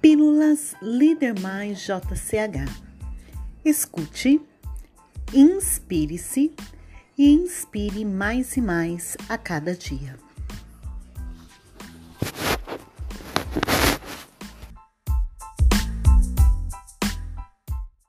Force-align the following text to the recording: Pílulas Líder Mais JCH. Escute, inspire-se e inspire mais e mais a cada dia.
Pílulas 0.00 0.74
Líder 0.80 1.38
Mais 1.40 1.78
JCH. 1.78 2.66
Escute, 3.62 4.40
inspire-se 5.34 6.54
e 7.18 7.28
inspire 7.28 8.06
mais 8.06 8.56
e 8.56 8.62
mais 8.62 9.14
a 9.28 9.36
cada 9.36 9.74
dia. 9.74 10.29